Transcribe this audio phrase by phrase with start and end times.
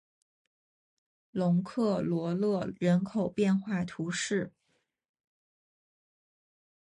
[1.29, 4.51] 龙克罗勒人口变化图示